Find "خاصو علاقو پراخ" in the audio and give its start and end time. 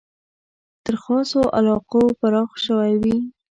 1.03-2.51